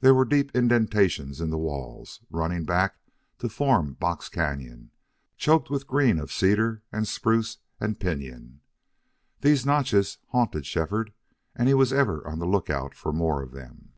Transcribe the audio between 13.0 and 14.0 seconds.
more of them.